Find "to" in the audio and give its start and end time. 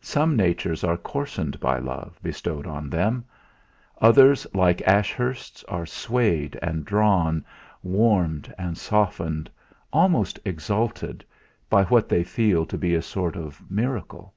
12.64-12.78